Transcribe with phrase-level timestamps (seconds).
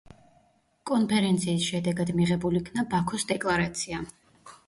[0.91, 4.03] კონფერენციის შედეგად მიღებულ იქნა „ბაქოს დეკლარაცია“.